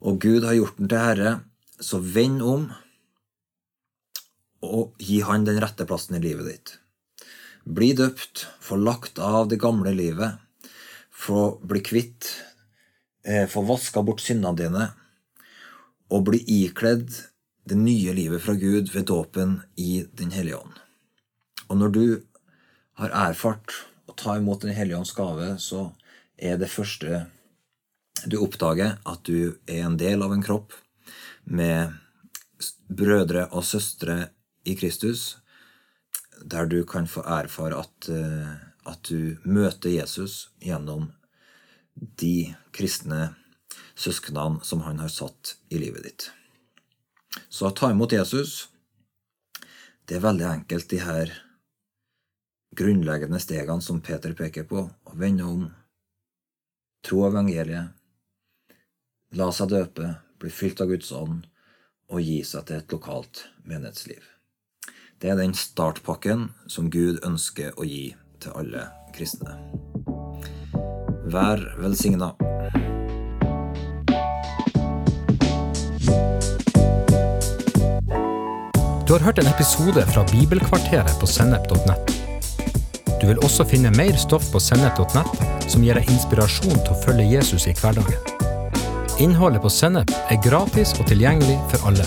Og 0.00 0.20
Gud 0.20 0.44
har 0.48 0.56
gjort 0.56 0.78
den 0.80 0.88
til 0.88 1.04
Herre, 1.04 1.32
så 1.80 2.00
vend 2.00 2.40
om 2.44 2.70
og 4.64 4.94
gi 5.00 5.20
Han 5.24 5.46
den 5.48 5.60
rette 5.62 5.86
plassen 5.88 6.18
i 6.18 6.22
livet 6.22 6.48
ditt. 6.48 6.76
Bli 7.64 7.92
døpt, 7.96 8.46
få 8.60 8.78
lagt 8.80 9.18
av 9.18 9.48
det 9.48 9.60
gamle 9.60 9.92
livet, 9.94 10.38
få 11.10 11.58
bli 11.62 11.82
kvitt, 11.84 12.28
eh, 13.24 13.46
få 13.46 13.62
vaska 13.62 14.02
bort 14.02 14.20
syndene 14.20 14.56
dine, 14.56 14.86
og 16.10 16.24
bli 16.24 16.40
ikledd 16.64 17.10
det 17.68 17.76
nye 17.76 18.12
livet 18.16 18.42
fra 18.42 18.54
Gud 18.54 18.90
ved 18.94 19.06
dåpen 19.06 19.60
i 19.76 20.06
Den 20.14 20.30
hellige 20.30 20.58
ånd. 20.58 20.74
Og 21.68 21.76
når 21.76 21.92
du 21.92 22.22
har 22.98 23.12
erfart 23.28 23.72
å 24.08 24.16
ta 24.16 24.36
imot 24.36 24.62
Den 24.62 24.74
hellige 24.74 24.98
ånds 24.98 25.14
gave, 25.14 25.58
så 25.58 25.92
er 26.36 26.56
det 26.56 26.72
første 26.72 27.26
du 28.26 28.36
oppdager, 28.40 28.98
at 29.06 29.24
du 29.24 29.56
er 29.66 29.84
en 29.86 29.96
del 29.96 30.22
av 30.22 30.32
en 30.32 30.42
kropp 30.42 30.74
med 31.44 31.94
brødre 32.88 33.46
og 33.54 33.64
søstre 33.64 34.30
i 34.64 34.76
Kristus, 34.76 35.38
der 36.40 36.66
du 36.66 36.82
kan 36.84 37.08
få 37.08 37.22
erfare 37.22 37.80
at, 37.80 38.08
eh, 38.08 38.54
at 38.86 39.02
du 39.08 39.36
møter 39.44 39.90
Jesus 39.90 40.50
gjennom 40.60 41.12
de 41.94 42.54
kristne 42.72 43.34
søsknene 43.94 44.64
som 44.64 44.84
han 44.86 45.00
har 45.02 45.12
satt 45.12 45.56
i 45.68 45.78
livet 45.78 46.04
ditt. 46.04 46.30
Så 47.48 47.68
å 47.68 47.74
ta 47.76 47.90
imot 47.92 48.12
Jesus, 48.12 48.68
det 50.06 50.18
er 50.18 50.24
veldig 50.24 50.46
enkelt, 50.48 50.88
de 50.90 51.02
her 51.04 51.34
grunnleggende 52.76 53.40
stegene 53.42 53.82
som 53.82 54.00
Peter 54.00 54.34
peker 54.34 54.66
på. 54.66 54.88
Å 54.88 55.12
vende 55.18 55.46
om, 55.46 55.68
tro 57.06 57.22
evangeliet, 57.28 57.94
la 59.38 59.50
seg 59.54 59.70
døpe, 59.70 60.16
bli 60.40 60.50
fylt 60.50 60.82
av 60.82 60.90
Guds 60.90 61.12
ånd 61.14 61.46
og 62.10 62.24
gi 62.24 62.40
seg 62.46 62.66
til 62.66 62.80
et 62.80 62.92
lokalt 62.96 63.44
menighetsliv. 63.62 64.24
Det 65.20 65.28
er 65.28 65.36
den 65.36 65.52
startpakken 65.52 66.46
som 66.64 66.86
Gud 66.88 67.18
ønsker 67.28 67.74
å 67.76 67.84
gi 67.84 68.14
til 68.40 68.54
alle 68.56 68.86
kristne. 69.12 69.52
Vær 71.28 71.60
velsigna. 71.76 72.30
Du 79.04 79.12
har 79.12 79.26
hørt 79.26 79.42
en 79.42 79.50
episode 79.50 80.06
fra 80.14 80.24
Bibelkvarteret 80.32 81.12
på 81.20 81.28
sennep.nett. 81.28 82.16
Du 83.20 83.28
vil 83.28 83.44
også 83.44 83.68
finne 83.68 83.92
mer 84.00 84.16
stoff 84.16 84.48
på 84.54 84.62
sennep.nett 84.70 85.68
som 85.68 85.84
gir 85.84 86.00
deg 86.00 86.08
inspirasjon 86.08 86.80
til 86.80 86.96
å 86.96 87.00
følge 87.04 87.28
Jesus 87.34 87.68
i 87.68 87.76
hverdagen. 87.76 88.40
Innholdet 89.20 89.60
på 89.60 89.68
Sennep 89.68 90.08
er 90.32 90.40
gratis 90.40 90.94
og 90.96 91.04
tilgjengelig 91.10 91.58
for 91.68 91.90
alle, 91.90 92.06